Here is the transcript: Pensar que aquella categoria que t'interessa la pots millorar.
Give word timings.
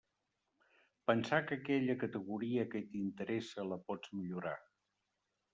Pensar 1.11 1.39
que 1.51 1.57
aquella 1.57 1.97
categoria 2.05 2.65
que 2.73 2.83
t'interessa 2.95 3.69
la 3.73 3.81
pots 3.91 4.15
millorar. 4.23 4.59